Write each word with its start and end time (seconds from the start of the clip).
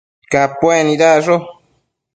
Capuec 0.31 0.81
nidacsho 0.85 1.35